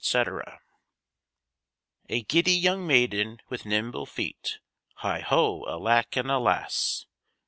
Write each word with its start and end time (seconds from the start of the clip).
]A 2.09 2.23
giddy 2.23 2.53
young 2.53 2.87
maiden 2.87 3.39
with 3.49 3.67
nimble 3.67 4.07
feet, 4.07 4.57
Heigh 4.95 5.19
ho! 5.21 5.63
alack 5.67 6.15
and 6.17 6.31
alas! 6.31 7.05